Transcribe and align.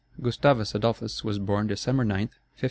Gustavus 0.19 0.73
Adolphus 0.73 1.23
was 1.23 1.37
born 1.37 1.67
December 1.67 2.03
9, 2.03 2.21
1594. 2.21 2.49